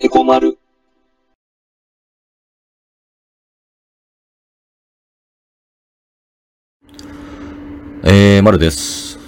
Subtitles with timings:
[0.00, 0.56] エコマル。
[8.04, 9.18] えー、まるです。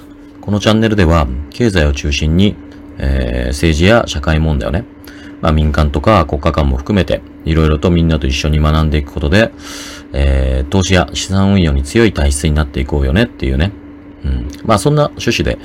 [0.40, 2.54] このチャンネルでは、経済を中心に、
[2.98, 4.84] えー政治や社会問題をね、
[5.40, 9.50] まあ民間とか国家間も含めて、いろいろとみんなと一緒に学んでいくことで、
[10.12, 13.72] えー投資や資産運用に強い体質になっていこうよねっていうね。
[14.24, 14.48] うん。
[14.64, 15.58] まあそんな趣旨で、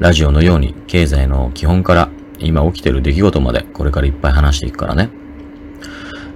[0.00, 5.10] ラジオのように経済の基本から今起きてる出来事までこれからいっぱい話していくからね。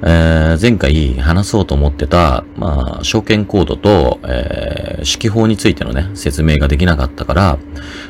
[0.02, 7.59] えー前回話そうと思ってた、まあ、証券コードと、えー、指揮法についてのね、説明ができなかったから、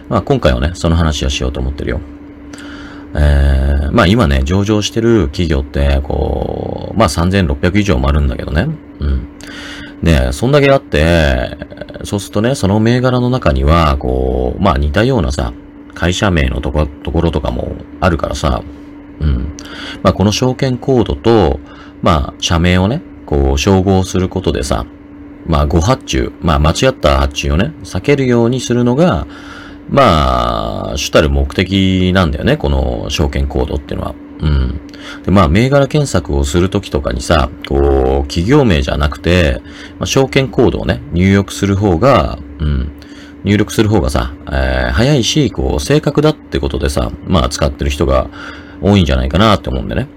[0.09, 2.01] まあ、今回はね、その話をしようと思ってるよ。
[3.17, 8.67] えー、まあ今ね、上場してる企業って、こう、まあ3600以上もあるんだけどね。
[8.99, 9.29] うん。
[10.03, 11.57] で、そんだけあって、
[12.03, 15.53] そうするとね、その銘柄の中には、こう、まあ似たようなさ、
[15.95, 18.63] 会社名のとこ、ところとかもあるからさ、
[19.21, 19.57] うん。
[20.03, 21.61] まあこの証券コードと、
[22.03, 24.87] まあ社名をね、こう照合することでさ、
[25.47, 29.27] まあ誤発注、まあ間違った発注をね、避けるようにするのが、
[29.89, 34.15] まあ、主たる目的なんだよね、この証券コードっていうのは。
[34.41, 34.81] うん。
[35.25, 39.61] で、まあ、銘柄検索をするときとかにさ、こう、企業名じゃなくて、
[39.99, 42.93] まあ、証券コードをね、入力する方が、うん。
[43.45, 48.29] 入力する方がさ、えー早いし、こう、正確だってことでさ、まあ、使ってる人が
[48.81, 50.09] 多いんじゃないかなって思うんでね。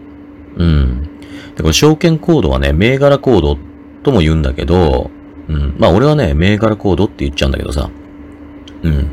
[0.58, 1.03] うん。
[1.55, 3.58] で、これ証券コードはね、銘柄コード
[4.03, 5.11] とも言うんだけど、
[5.48, 5.75] うん。
[5.78, 7.89] まあ、俺はね、銘柄コードって言っちゃうんだけどさ、
[8.83, 9.11] うん。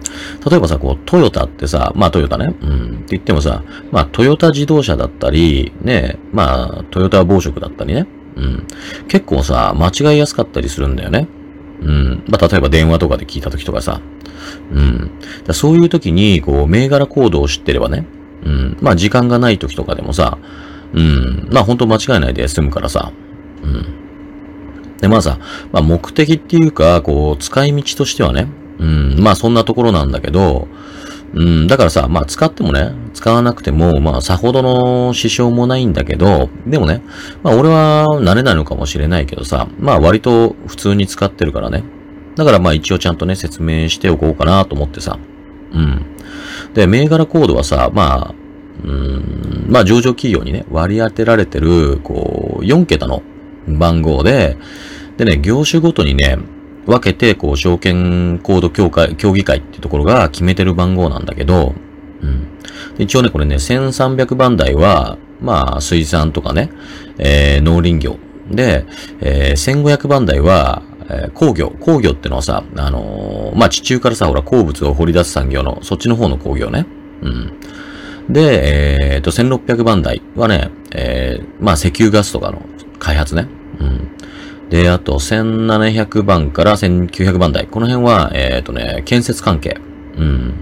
[0.48, 2.86] 例えばさ、こう、トヨタってさ、まあトヨタね、うん。
[2.86, 8.66] って言ってもさ、まあトヨタ自動車だったり、ね、まあトヨタ暴食だったりね、うん。
[9.08, 11.28] 結構さ、間違いやすかったりするんだよね。
[11.82, 12.24] うん。
[12.28, 14.00] まあ例えば電話とかで聞いた時とかさ、
[14.72, 15.10] うん。
[15.46, 18.06] だそういう時に、こう、銘柄コードを知ってればね、
[18.44, 18.76] うん。
[18.80, 20.38] まあ時間がない時とかでもさ、
[20.92, 21.48] うん。
[21.50, 23.12] まあ本当間違いないで済むからさ、
[23.62, 23.86] うん。
[24.98, 25.38] で、まあさ、
[25.72, 28.48] まあ目的っていうか、こう、使い道としてはね、
[28.78, 30.68] うん、まあそんなところなんだけど、
[31.34, 37.02] うん、だからさ、まあ使ってもね、使わなくても、まあさほどの支障もないんだけど、でもね、
[37.42, 41.82] まあ俺は慣れないのかもしれないけどさ、まあ割と普通に使ってるからね。
[42.36, 45.18] だからまあ一応ちゃんとね、説明しておこうかなと思ってさ。
[45.72, 46.06] うん。
[46.72, 48.34] で、銘柄コードはさ、まあ、
[48.84, 53.22] うん、まあ上場企業にね、割り当てられてる、こう、4桁の
[53.66, 54.56] 番号で、
[55.16, 56.38] でね、業種ごとにね、
[56.86, 61.74] 分けて、こう、証券コード協会、協議会っていうところが決めてる番号なんだけど、
[62.22, 62.48] うん。
[62.98, 66.70] 一応ね、これね、1300番台は、まあ、水産とかね、
[67.18, 68.18] えー、農林業。
[68.50, 68.84] で、
[69.20, 71.70] えー、1500番台は、えー工業。
[71.80, 76.86] 工業ってのはさ、あのーまあ、地中からさ、ほら、鉱物を掘り出す産業の、そっちの方の工業ね。
[77.22, 77.52] うん。
[78.28, 82.62] で、えー、と、1600番台はね、えー、まあ、石油ガスとかの
[82.98, 83.48] 開発ね。
[83.80, 84.10] うん。
[84.70, 87.66] で、あと、1700番から1900番台。
[87.66, 89.78] この辺は、えっ、とね、建設関係。
[90.16, 90.54] うん。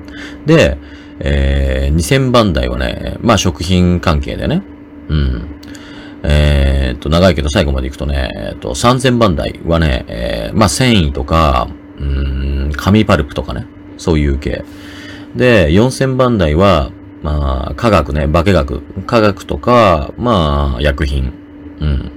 [0.47, 0.79] で、
[1.21, 4.63] えー、2000番台はね、まあ、食品関係でね。
[5.09, 5.47] うん。
[6.25, 11.69] えっ、と、長いけど最後まで行くとね、えっ、と、3000番台はね、えー、まあ、繊維とか、
[11.99, 13.67] うん、紙パルプとかね。
[13.99, 14.65] そういう系。
[15.37, 16.91] で、4000番台は、
[17.23, 18.83] まあ、科学ね、化学。
[19.07, 21.33] 科学とか、まあ、薬品。
[21.81, 22.13] うん。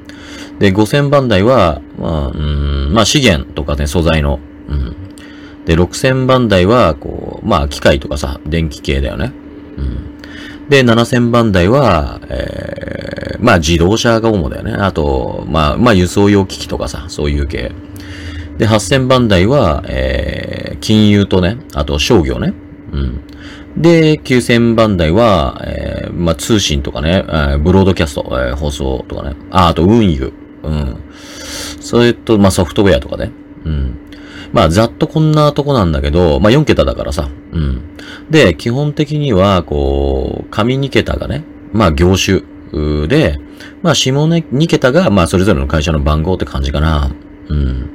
[0.60, 4.40] で、5000番台は、まあ、うん、まあ資源とかね、素材の。
[4.68, 4.96] うん。
[5.66, 9.34] で、6000番台は、こう、まあ機械とかさ、電気系だよね。
[9.78, 10.70] うん。
[10.70, 14.74] で、7000番台は、えー、まあ自動車が主だよね。
[14.74, 17.72] あと、まあ、まあ輸送用機器とかさ、そういう系。
[18.58, 22.54] で、8000番台は、えー、金融とね、あと商業ね。
[22.94, 23.22] うん。
[23.78, 29.36] で、9000番台は、えー、まあ、通信とかね、えーブロードキャスト、えー放送とかね。
[29.52, 30.32] あ、あと運輸。
[30.66, 30.98] うん。
[31.80, 33.32] それと、まあ、ソフトウェアとかね。
[33.66, 34.00] うん。
[34.54, 37.30] まあ、ざっとこんなとこなんだけど、まあ、4桁だからさ。
[37.52, 37.82] うん。
[38.30, 41.44] で、基本的には、こう、上2桁がね、
[41.74, 42.42] まあ、業種
[43.08, 43.40] で、
[43.82, 47.12] まあ、下2桁が、まあ、それぞれの会社の番号って感じかな。
[47.50, 47.90] うん。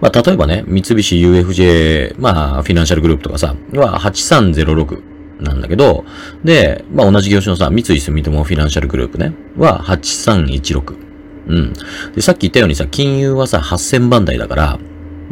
[0.00, 5.02] まあ、例えばね、三菱 UFJ、まあ、フィナンシャルグループとかさ、は8306
[5.40, 6.04] なんだけど、
[6.44, 11.07] で、まあ、同じ業種のさ、三井住友フィナンシャルグループね、は8316。
[11.48, 11.72] うん。
[12.14, 14.78] で、さっき言ったようにさ、金融はさ、8000番台だから、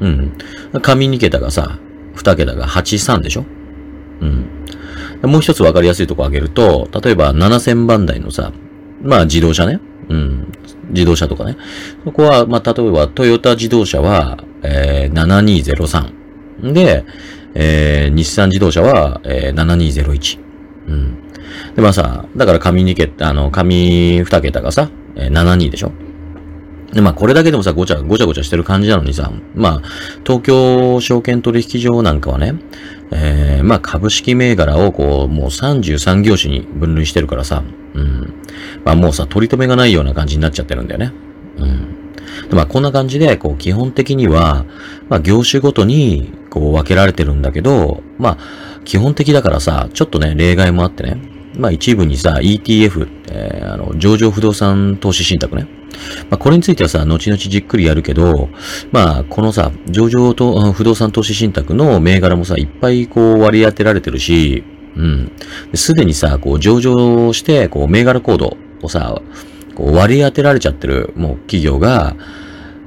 [0.00, 0.32] うん。
[0.82, 1.78] 上2桁がさ、
[2.16, 3.44] 2桁が83でしょ？
[4.20, 5.30] うん。
[5.30, 8.52] もう一つ分かりやすいとこ挙げると、例えば7000番台のさ、
[9.02, 9.80] まあ自動車ね。
[10.08, 10.52] うん。
[10.90, 11.56] 自動車とかね。
[12.04, 16.72] そこは、まあ例えばトヨタ自動車は、えー、7203。
[16.72, 17.04] で、
[17.54, 20.38] えー、日産自動車は、えー、7201。
[20.88, 21.16] うん。
[21.74, 25.92] で、まあさ、だから紙2桁、あの、紙2桁がさ、えー、72でしょ？
[26.96, 29.88] で、まあこれだけでもさ、ごちゃ、ごちゃごちゃしてる感じなのにさ、まあ、
[30.24, 32.54] 東京証券取引所なんかはね、
[33.12, 37.62] えー、まあ株式銘柄をこう、もう33業種に分類してるからさ、
[37.92, 38.34] うん。
[38.82, 41.12] まあもうさ、取り留めがないような感じになっちゃってるんだよね。
[41.58, 42.48] うん。
[42.48, 44.64] でまあこんな感じで、こう基本的には、
[45.10, 51.20] まあ業種ごとにこう分けられてるんだけど、まあ基本的だからさ、ちょっとね、例外もあってね。
[51.58, 55.75] まあ一部にさ、ETF、えー、あの、上場不動産投資信託ね。
[56.30, 58.48] まあこれについてはさ、後々じっくりやるけど、
[58.92, 64.64] まあこのさ、上場と不動産投資信託の銘柄もさ、いっぱいこう割り当てられてるし、
[64.96, 65.32] うん。
[65.74, 69.20] すでにさ、こう上場して、こう銘柄コードをさ、
[69.74, 72.16] こう割り当てられちゃってる、もう企業が、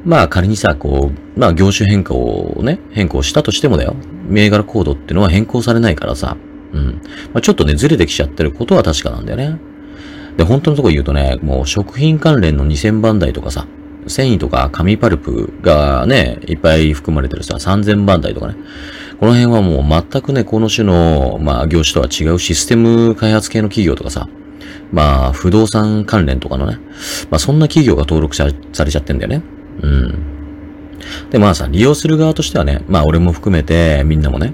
[0.06, 3.96] まあ仮にさ、こう、まあ業種変更をね、変更したとしてもだよ。
[4.28, 6.38] 銘柄コードってのは変更されないからさ、
[6.74, 7.02] うん。
[7.34, 9.60] まあちょっとね、ずれてきちゃってることは確かなんだよね。
[10.38, 13.68] で、本当のとこ言うとね、もう食品関連の2000番台とかさ、
[14.08, 18.56] 繊維とか紙パルプがね、いっぱい含まれてるさ、3000番台とかね。
[19.20, 24.30] この辺はもう全くね、この種の、まあ業種とは違うシステム開発系の企業とかさ、
[24.92, 26.80] まあ、不動産関連とかのね、
[27.30, 29.42] まあそんな企業が登録されちゃってんだよね。
[29.82, 31.30] うん。
[31.30, 34.54] で、まあさ、利用する側としてはね、まあ俺も含めてみんなもね、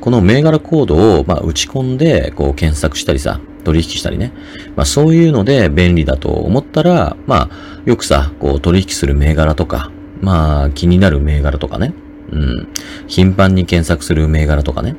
[0.00, 4.32] この銘柄コードを、まあ、打ち込んで、こう検索したりさ、取引したりね。
[4.76, 7.50] まあそういうので便利だと思ったら、まあ
[7.84, 9.90] よくさ、こう取引する銘柄とか、
[10.20, 11.94] まあ気になる銘柄とかね。
[12.30, 12.68] うん。
[13.06, 14.96] 頻繁に検索する銘柄とかね。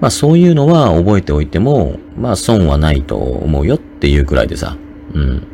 [0.00, 4.76] まあそういうのは覚えておいても、まあ損はないと思うよっていうくらいでさ。
[5.14, 5.46] うん。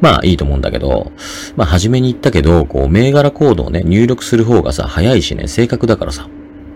[0.00, 1.12] まあいいと思うんだけど、
[1.56, 6.28] まあ初めに言ったけど、こう銘柄コードをね、入力する方がさ、早いしね、正確だからさ。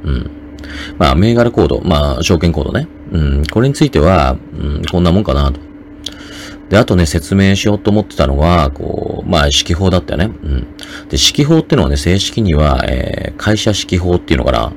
[0.04, 0.30] うん。
[0.98, 2.88] まあ銘柄コード、まあ証券コードね。
[3.12, 3.42] うん。
[3.46, 5.60] これについては、うん、こんなもんかなと。
[6.68, 10.24] で、あとね、説明しようと思ってたのは、こう、まあ、指揮法だったよね。
[10.42, 10.60] うん。
[10.60, 10.66] で、
[11.12, 14.72] 指揮法ってのはね、正式には、えー、会社指揮法っていうのかな。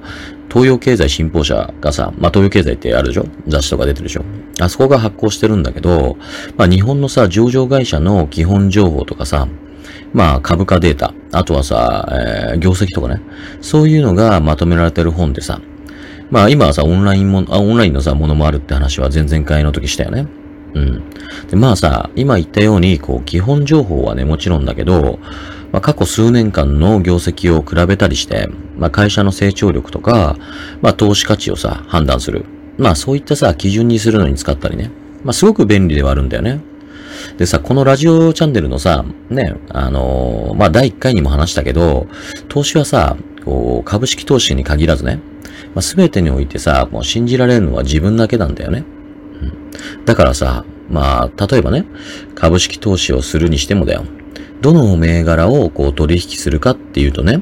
[0.51, 3.25] 東洋経済新報社がさ、まあ、東洋経済ってあるでしょ？
[3.47, 4.25] 雑誌とか出てるでしょ？
[4.59, 6.17] あそこが発行してるんだけど、
[6.57, 9.47] まあ、日本のさ、上場会社の基本情報とかさ、
[10.13, 13.21] まあ、株価データ、あとはさ、えー、業績とかね、
[13.61, 15.61] そういうのがまとめられてる本でさ、
[16.31, 20.27] まあ、今はさ、オンラインも、あ、オンラインのさ、ものもあるって話は前々回の時したよね。
[20.74, 21.04] うん。
[21.50, 25.19] で、まあさ、今言ったように、こう、基本情報はね、もちろんだけど、
[25.72, 30.38] まあ、過去数年間の業績を比べたりして、まあ、会社の成長力とか、
[30.81, 32.45] まあ、投資価値をさ、判断する。
[32.78, 34.92] まあ、そういったさ、基準にするのに使ったりね。
[35.24, 36.62] まあ、すごく便利ではあるんだよね。
[37.38, 42.07] でさ、このラジオチャンネルのさ、ね、あのー、まあ、第1回にも話したけど、
[42.48, 45.19] 投資はさ、こう、株式投資に限らずね、
[45.75, 48.86] まあ、全てにおいてさ、もう信じられるのは自分だけなんだよね。
[49.42, 50.06] うん。
[50.06, 51.86] だからさ、まあ、例えばね、
[52.33, 54.06] 株式投資をするにしてもだよ。
[54.62, 57.42] どの銘柄をこう取引するかっていうとね、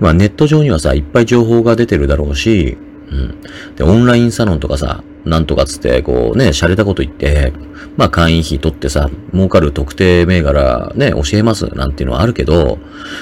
[0.00, 2.76] まあネット上にはさ、いっぱい情報が出てるだろうし、
[3.10, 3.40] うん。
[3.76, 7.52] で、オンラインサロンとかさ、なんとかつって、こうね、洒落たこと言って、
[7.96, 12.78] まあ会員費取ってさ、儲かる特定銘柄ね、教えますなんていうのはあるけど、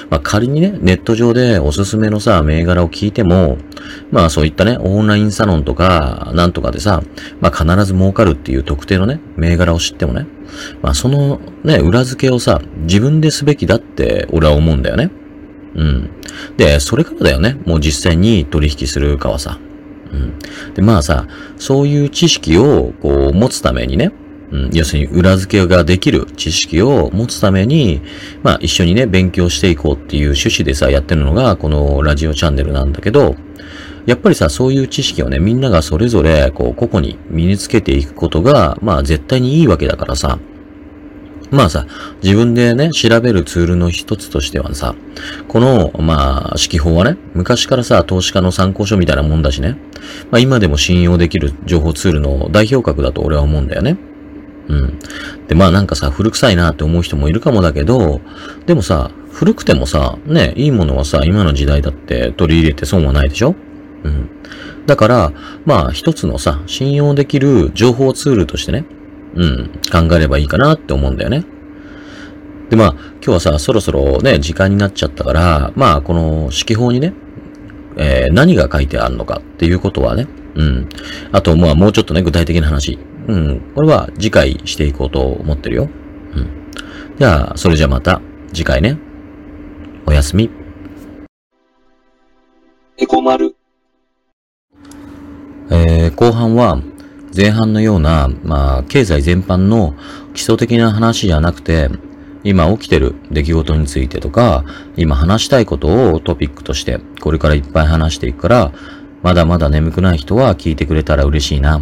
[0.09, 3.57] まあ仮にね、ネット上でおすすめのさ、銘柄を聞いても、
[4.11, 7.03] まあそういったね、オンラインサロンとか、なんとかでさ、
[7.41, 10.27] まあ必ず儲かるっていう特定のね、銘柄を知ってもね、
[10.81, 15.11] まあそのね、裏付けをさ、自分ですべきだって俺は思うんだよね。
[15.75, 16.09] うん。
[16.57, 19.59] で、それからだよね、もう実際に取引するかはさ。
[20.11, 20.39] うん。
[20.73, 24.11] で、まあさ、そういう知識をこう持つためにね、
[24.51, 28.01] うん、要するに裏付けができる知識を持つために、
[28.41, 33.35] まあ一緒にね、勉強していこうっていう趣旨でさ、やってるのがこのラジオチャンネルなんだけど、
[34.05, 40.39] やっぱりさ、そういう知識をね、みんながそれぞれ、こう、個々に身につけていくことが、まあ絶対にいいわけだからさ、
[41.51, 41.87] まあさ、
[42.21, 44.93] 自分でね、調べるツールの一つとしてはさ、
[45.47, 49.75] この、まあ、指揮法はね、昔からさ、投資家の参考書みたいなもんだしね、
[50.29, 53.97] まあ今でも信用できる情報ツールの代表格だと俺は思うんだよね。
[54.67, 54.99] うん。
[55.47, 58.21] で、まあなんかさ、古臭いなって思う人もいるかもだけど、
[58.67, 63.55] でもさ、古くてもさ、ね、いいものはさ、今の時代だって取り入れて損はないでしょ？
[64.03, 64.29] うん。
[64.85, 65.33] だから、
[65.65, 68.85] まあ一つのさ、信用できる情報ツールとしてね、
[69.35, 71.45] うん、考えればいいかなって思うんだよね。
[72.69, 77.13] で、まあ、今日はさ、そろそろね、時間になっちゃったから、まあ、この指揮法にね、
[77.97, 80.89] えー、何が書いてあるのかっていうことはね、うん。
[81.31, 82.99] あと、まあ、もうちょっとね、具体的な話。
[83.27, 83.61] うん。
[83.75, 85.89] これは次回していこうと思ってるよ。
[86.33, 86.71] うん。
[87.17, 88.21] じゃあ、それじゃまた
[88.53, 88.97] 次回ね。
[90.05, 90.49] おやすみ。
[92.97, 93.55] エコマル。
[95.71, 96.81] えー、後半は、
[97.39, 99.95] 前半のような、まあ、経済全般の
[100.33, 101.89] 基礎的な話じゃなくて、
[102.43, 104.65] 今起きてる出来事についてとか、
[104.97, 108.73] 今話したいことをトピックとして、これからいっぱい話していくから、
[109.23, 111.81] まだまだ眠くない人は聞いてくれたら嬉しいな。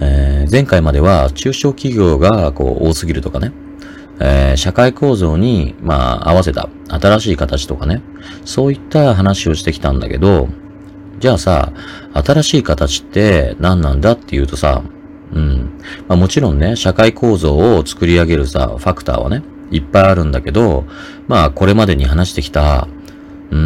[0.00, 3.52] えー、前回までは中小企業がこう多すぎるとかね、
[4.20, 8.02] えー、社会構造に、まあ、合わせた新しい形とかね、
[8.44, 10.48] そういった話をしてきたんだけど、
[11.18, 11.72] じゃあさ、
[12.12, 14.82] 新しい形って何なんだっていうとさ、
[15.32, 15.80] うん。
[16.06, 20.84] まあもちろんね、社会構造を作り上げるさ、ファクターはね、いっぱいあるんだけど、
[21.26, 22.88] まあこれまでに話してきた、
[23.50, 23.58] うー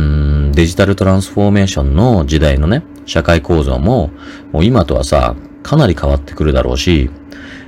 [0.49, 4.11] ん、デジタルトランスフォーメーションの時代のね、社会構造も、
[4.52, 7.11] もう今とはさ、かなり変わってくるだろうし、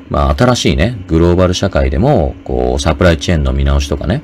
[0.09, 4.23] まあ新しいね、グローバル社会でも、こう、サプライチェーンの見直しとかね、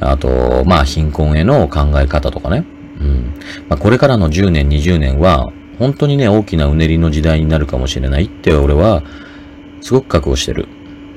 [0.00, 2.64] あと、まあ貧困への考え方とかね、
[3.68, 9.02] まあこれからの10年、20年は、本当にね、大きなうねりの時代になるかもしれないって俺は、
[9.80, 10.68] すごく覚悟してる。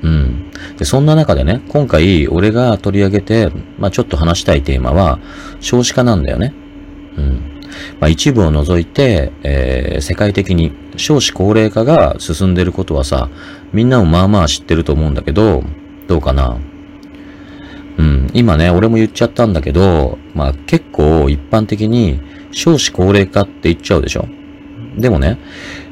[0.02, 0.50] うん。
[0.76, 5.18] で、そんな中でね、今回俺が取り上げて、まあちょっと話したいテーマは、
[5.60, 6.54] 少子化なんだよね。
[7.16, 7.62] うん。
[8.00, 13.28] まあ一部を除いて、えー、世界的に少子高齢化が進んでることはさ、
[13.72, 15.62] みんなもまあまあ知ってると思うんだけど、
[16.06, 16.58] どうかな、
[18.38, 22.20] 今ね、俺も言っちゃったんだけど、まあ結構一般的に
[22.52, 24.28] 少子高齢化って言っちゃうでしょ
[24.96, 25.38] でもね、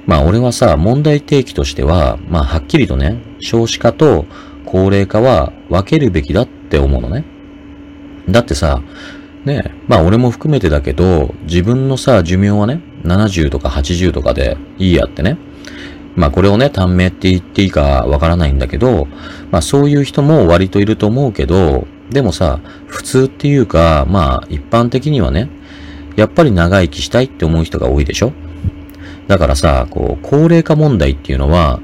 [0.07, 4.27] まあ俺はさ、問題提起としては、まあはっきりとね、少子化と
[4.65, 7.25] 高齢化は分けるべきだって思うのね。
[8.29, 8.81] だってさ、
[9.45, 15.37] ねまあ俺も含めてだけど、自分のさ、寿命はね、70とか80とかでいいやってね。
[16.15, 19.09] まあこれをね、短命って言っていいかわからないんだけど、
[19.51, 25.49] まあそういう人も割といると思うけど、でもさ、普通っていうか、まあ一般的にはね、
[26.17, 28.33] やっぱり長生きしたいって思う人が多いでしょ？
[29.27, 31.81] だからさ、こう、高齢化問題っていうのは、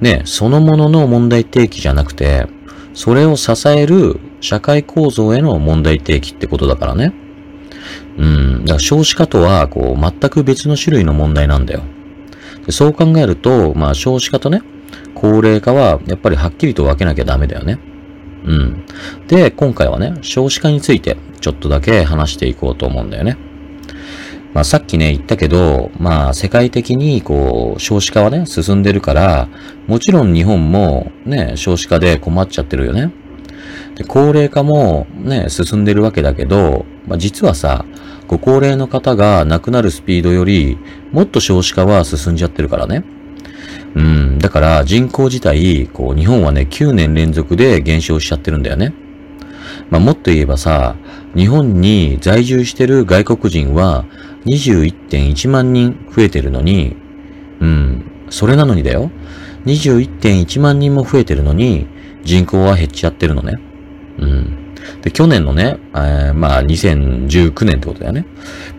[0.00, 2.46] ね、そのものの問題提起じゃなくて、
[2.94, 7.12] それを支える社会構造への問題提起ってことだからね。
[8.18, 8.64] うん。
[8.64, 11.82] だから少子化とは、こう、全く別の種類の問題なんだよ。
[12.66, 14.62] でそう考えると、まあ少子化とね、
[15.14, 17.78] 高齢化は、やっぱりはっきりと分けなきゃダメだよね。
[18.44, 18.84] うん。
[19.28, 23.36] で、今回はね、少子化について、ちょっとだけ話していこうと思うんだよね。
[24.52, 29.48] まあさっきね言ったけど、まあ世界的にこう少子化はね進んでるから、
[29.86, 33.12] もちろん日本もね少子化で困っちゃってるよね。
[33.94, 37.84] で、高齢化もね進んでるわけだけど、まあ実はさ、
[38.26, 40.78] ご高齢の方が亡くなるスピードより
[41.12, 43.04] もっと少子化は進んじゃってるからね。
[43.94, 48.92] うん、だから人口自体、こう日本はね9年連続で減少しちゃってるんだよね。
[49.90, 50.96] まあもっと言えばさ、
[51.34, 54.04] 日本に在住してる外国人は
[54.46, 56.96] 21.1万人増えてるのに、
[57.60, 59.10] うん、それなのにだよ。
[59.66, 61.86] 21.1万人も増えてるのに、
[62.22, 63.58] 人口は減っちゃってるのね。
[64.18, 64.74] うん。
[65.02, 68.26] で、去年のね、えー、まあ2019年ってことだよね。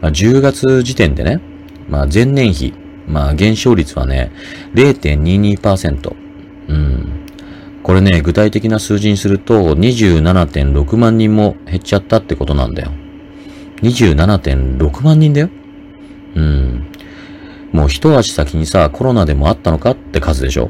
[0.01, 1.41] まあ10月時点でね、
[1.89, 2.73] まあ前年比、
[3.11, 4.31] まあ減少率はね、
[4.73, 6.15] 0.22%。
[6.67, 7.21] うん。
[7.83, 12.91] これね、具体的な数字にすると27.6万人も減っちゃったってことなんだよ。
[13.81, 15.49] 27.6万人だよ。
[16.35, 16.87] うん。
[17.71, 20.69] もう一足先にさ、コロナでもあったのかって数でしょ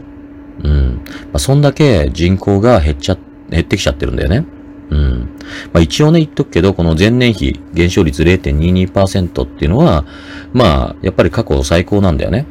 [0.63, 1.01] うん。
[1.05, 3.17] まあ、そんだけ人口が減っちゃ、
[3.50, 4.45] 減ってきちゃってるんだよね。
[4.91, 5.29] うん。
[5.74, 10.05] まあ一応ね言っとくけど、この前年比減少率0.22%っていうのは、
[10.53, 12.45] まあ、やっぱり過去最高なんだよね。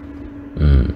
[0.56, 0.94] うん。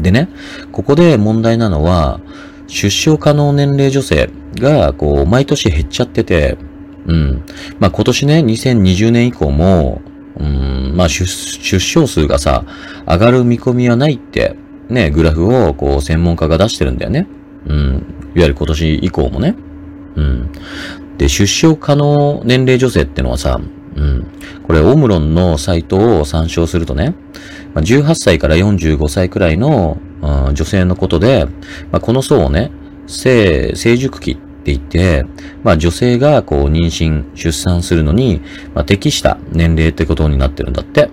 [0.00, 0.28] でね、
[0.72, 2.20] ここで問題なのは、
[2.68, 6.58] 出生可能年齢女性が、こう、毎年減っちゃってて、
[7.06, 7.44] うん。
[7.78, 10.00] まあ今年ね、2020年以降も、
[10.38, 12.64] うん、まあ出生数がさ、
[13.06, 14.56] 上がる見込みはないって、
[14.88, 17.26] ね、グラフをこう専門家が出してるんだよね。
[17.66, 17.76] うん。
[18.34, 19.56] いわゆる今年以降もね。
[20.16, 20.50] うん。
[21.18, 23.60] で、出生可能年齢女性ってのはさ、
[23.96, 24.26] うん。
[24.66, 27.14] これ、オムロンのサイトを参照するとね、
[27.74, 31.46] ま、18歳から45歳くらいの、うん、女性のことで、
[31.92, 32.70] まあ、この層をね、
[33.06, 35.24] 性、成熟期って言って、
[35.62, 38.40] まあ女性がこう妊娠、出産するのに、
[38.74, 41.08] まあ適した年齢ってことになってるんだって。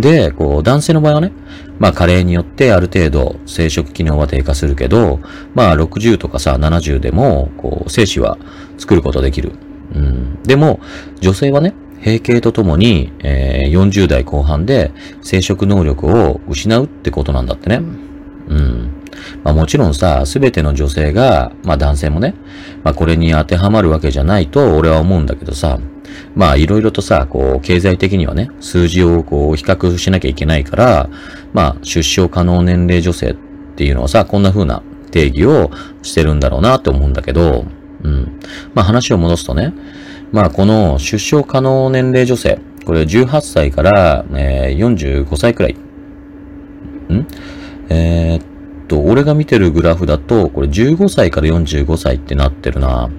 [0.00, 1.32] で、こう男性の場合はね、
[1.78, 5.20] まあ加齢によってある程度生殖機能は低下するけど、
[5.54, 8.38] まあ60とかさ、70でも、こう精子は
[8.78, 9.52] 作ることできる。
[9.94, 10.42] うん。
[10.42, 10.80] でも、
[11.20, 17.82] 女性はね、閉経とともに、えー、40代後半で生殖能力を失うってことなんだってね。
[18.48, 18.90] うん。
[19.44, 22.34] まあもちろんさ、すべての女性が、まあ男性もね、
[22.82, 25.78] まあこれに当てはまるわけじゃないと俺は思うんだけどさ、
[26.34, 31.10] まあいろいろとさ、こう、経済的にはね、数字をこう、比較しなきゃいけないから、
[31.52, 33.34] まあ、出生可能年齢女性っ
[33.76, 35.70] ていうのはさ、こんな風な定義を
[36.02, 37.64] してるんだろうなって思うんだけど、
[38.02, 38.40] うん。
[38.74, 39.72] まあ話を戻すとね、
[40.32, 45.72] まあこの出生可能年齢女性、これ18歳から、えー、45歳くらい。
[45.72, 47.26] ん？
[47.88, 53.10] えー、っと、俺が見てるグラフだと、これ15歳から45歳ってなってるな。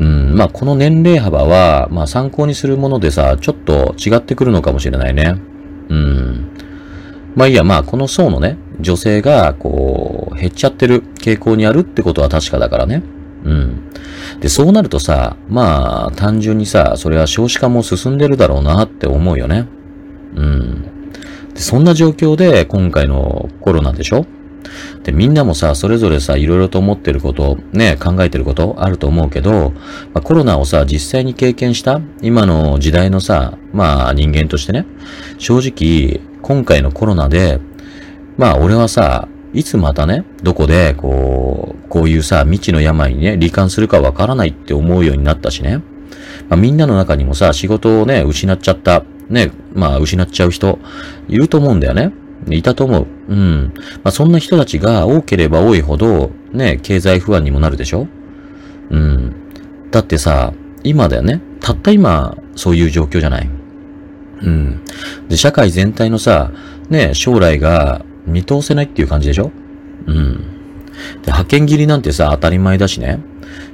[0.00, 5.36] うん、まあこの年齢幅は、まあ参考にするものでさ、ちょっと違ってくるのかもしれないね。
[5.88, 6.50] うん。
[7.34, 13.02] まあいいや、まあこの層のね、女性が、こう、減っちゃってる傾向にあるってことは確かだからね。
[13.44, 13.82] うん。
[14.40, 19.66] で、そうなるとさ、まあ、単純にさ、それは少子化も進んでるだろうなって思うよね。
[20.36, 20.77] うん。
[21.58, 24.26] そんな状況で今回のコロナでしょ？
[25.02, 29.70] で、みんなもさ、それぞれさ、いろいろと思ってること、ね、考えてることあると思うけど、
[30.12, 32.00] まあ、コロナをさ、実際に経験した？
[32.22, 34.86] 今の時代のさ、まあ人間としてね、
[35.38, 37.60] 正直、今回のコロナで、
[38.36, 45.78] まあ俺はさ、いつまたね、どこで、こう、こういうさ、未知の病にね、罹患するかわからないって思うようになったしね。
[46.48, 50.78] まあ、みんなの中にもさ、仕事をね、失っちゃった、ね、まあ失っちゃう人、
[51.28, 52.12] いると思うんだよね。
[52.50, 53.06] いたと思う。
[53.28, 53.72] うん。
[54.02, 58.06] まあ、そんな人たちが多ければ多いほど、ね、経済不安にもなるでしょ
[58.90, 59.34] うん。
[59.90, 61.40] だってさ、今だよね。
[61.60, 63.50] たった今、そういう状況じゃない。
[64.42, 64.80] うん。
[65.28, 66.52] で、社会全体のさ、
[66.88, 69.50] ね、将来が見通せないっていう感じでしょ
[70.06, 70.36] うん。
[70.36, 70.42] で、
[71.26, 73.20] 派遣切りなんてさ、当たり前だしね。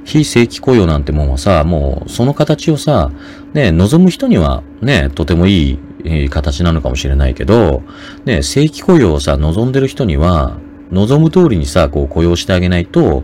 [0.03, 3.11] 非正規雇用なんてもんはさ、もう、その形をさ、
[3.53, 7.83] ね、望む人には、ね、とてもいいえ形なのかもしれないけど、
[8.25, 10.57] ね、正規雇用をさ、望んでる人には、
[10.91, 13.23] 望む通りにさ、こう雇用してあげないと、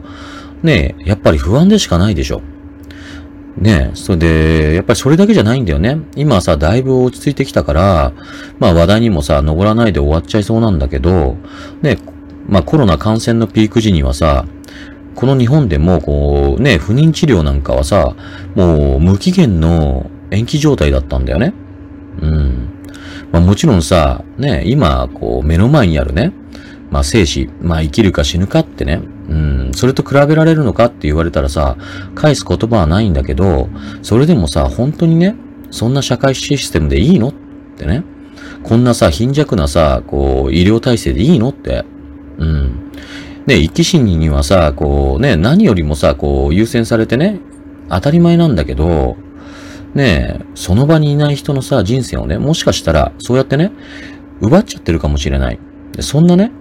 [0.64, 2.42] ね、やっぱり不安でしかないでしょ。
[3.58, 6.00] ねそれで、やっぱりそれだけじゃないんだよね。
[6.16, 8.14] 今さ、だいぶ落ち着いてきたから、
[8.60, 11.38] まあ話題にもさ、登らないで終わっちゃいそうなんだけど、
[11.82, 11.98] ね、
[12.48, 14.46] まあコロナ感染のピーク時にはさ、
[15.16, 18.16] この日本でもこう、ね、不妊治療なんかはさ、
[18.56, 21.54] もう無期限の延期状態だったんだよね。
[22.22, 22.70] うん。
[23.32, 26.34] まあもちろんさ、ね、今、こう、目の前にあるね、
[26.90, 31.78] まあ生死、まあ生きるか死ぬかってね、うん、それと比べられるのかって言われたらさ、
[32.16, 33.70] 返す言葉はないんだけど、
[34.02, 35.36] それでもさ、本当にね、
[35.72, 37.34] そんな社会システムでいいのっ
[37.78, 38.04] てね、
[38.64, 41.86] こんなさ、貧弱なさ、こう、医療体制でいいのって、
[42.38, 42.92] うん。
[43.46, 47.40] ね、生き死ににはさ、こう、ね、何よりもさ、こう、優先されてね、
[47.90, 49.18] 当たり前なんだけど、
[49.94, 53.72] ねえ、その場にいない人のさ、人生をね、もしかしたら、そうやってね、
[54.40, 55.60] 奪っちゃってるかもしれない。
[55.92, 56.52] でそんなね、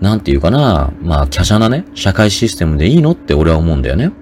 [0.00, 3.10] なんていうかな、まあ、華奢なね、社会システムでいいの？
[3.10, 4.12] って俺は思うんだよね。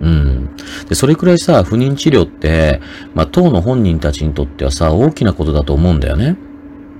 [0.00, 0.50] うん。
[0.88, 2.80] で、それくらいさ、不妊治療って、
[3.14, 6.36] まあ、当の本人たちにとってはさ、大きなことだと思うんだよね。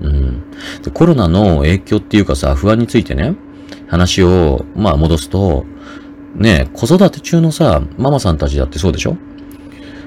[0.01, 0.43] うん。
[0.81, 3.35] で、コロナの影響っていうかさ、不安についてね、
[3.87, 5.65] 話を、まあ、戻すと、
[6.35, 9.17] ね子育て中のさ、ママさんたちだってそうでしょ？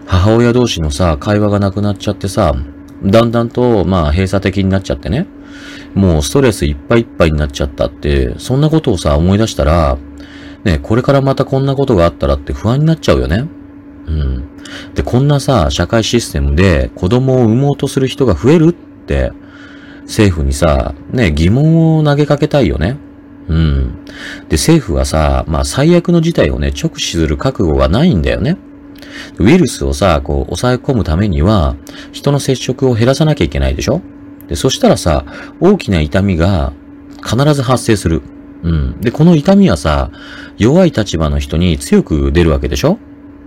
[0.07, 2.55] 母親同士のさ、会話がなくなっちゃってさ、
[3.03, 5.27] だんだんと、まあ、閉鎖的になっちゃってね。
[5.95, 9.99] もうストレスいっぱいいっぱいになっちゃったって、そんなことをさ、思い出したら、
[10.65, 13.49] ね、これからまたこんなことがあったらって不安になっちゃうよね。
[14.07, 14.45] うん。
[14.95, 19.33] で、こんなさ、社会システムで子供を産もうとする人が増えるって、
[20.03, 22.99] 政府にさ、ね、疑問を投げかけたいよね。
[23.51, 24.05] うん。
[24.49, 28.57] で、政府はさ、まあ最悪の事態をね、直視する覚悟がないんだよね。
[29.39, 31.75] ウイルスをさ、こう、抑え込むためには、
[32.13, 34.03] 人の接触を減らさなきゃいけないでしょ
[34.49, 35.25] で、そしたらさ、
[35.59, 36.73] 大きな痛みが
[37.25, 38.23] 必ず発生する。
[38.63, 39.01] うん。
[39.01, 40.13] で、この痛みはさ、
[40.57, 42.99] 弱い立場の人に強く出るわけでしょ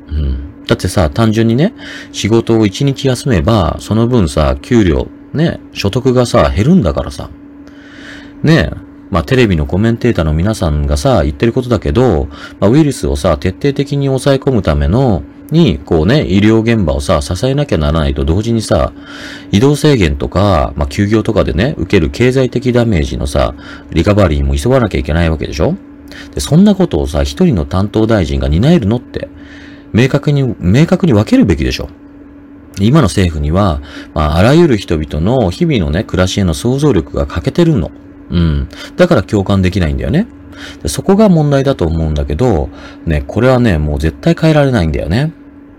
[0.10, 0.66] うん。
[0.66, 1.74] だってさ、単純にね、
[2.12, 7.30] 仕事を一日休めば、その分さ、給料、ね、所得がさ、減るんだからさ。
[8.42, 8.70] ね
[9.14, 12.28] まあテレビのコメンテーターの皆さんがさ、言ってることだけど、
[12.60, 15.22] まあウイルスをさ、徹底的に抑え込むための、
[15.52, 18.92] に、こうね、医療現場をさ、支えなきゃならないと同時にさ、
[19.52, 23.54] 移動制限とか、まあ、休業とかでね、受ける経済的ダメージのさ、
[23.92, 25.76] リカバリーも急がなきゃいけないわけでしょ？
[26.34, 29.30] で、そんなことをさ、一人の担当大臣が担えるのって、
[29.92, 31.90] 明確に、明確に分けるべきでしょ
[32.80, 33.80] 今の政府には、
[34.16, 37.92] まあ、あらゆる人々の日々のね、暮らしへの想像力が欠けてるの。
[38.34, 38.68] うん。
[38.98, 40.28] だから共感できないんだよね。
[40.88, 42.70] そこが問題だと思うんだけど、
[43.06, 45.32] ね、これはね、もう絶対変えられないんだよね。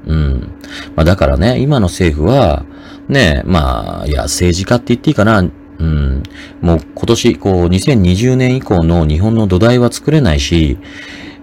[0.07, 0.51] うん。
[0.95, 2.65] まあだからね、今の政府は、
[3.09, 5.41] ね、まあ、いや、政治家って言っていいかな。
[5.41, 6.23] うん。
[6.63, 10.79] もう今年、こう、2020年以降の日本の土台は作れないし、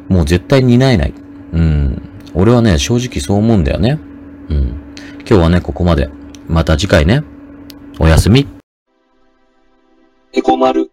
[0.07, 1.13] もう絶対担えない。
[1.53, 2.01] うん。
[2.33, 3.99] 俺はね、正直そう思うんだよね。
[4.49, 4.57] うん。
[5.19, 6.09] 今日はね、ここまで。
[6.47, 7.23] また次回ね。
[7.99, 8.47] おやすみ。
[10.33, 10.90] エコ丸。